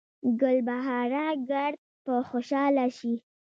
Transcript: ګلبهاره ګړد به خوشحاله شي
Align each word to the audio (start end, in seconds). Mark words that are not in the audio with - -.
ګلبهاره 0.41 1.25
ګړد 1.49 1.75
به 2.05 2.15
خوشحاله 2.29 2.85
شي 2.97 3.13